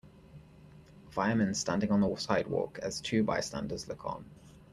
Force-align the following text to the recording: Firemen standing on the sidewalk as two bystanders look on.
Firemen 1.11 1.53
standing 1.53 1.91
on 1.91 2.01
the 2.01 2.15
sidewalk 2.15 2.79
as 2.81 3.01
two 3.01 3.21
bystanders 3.23 3.87
look 3.87 4.03
on. 4.03 4.25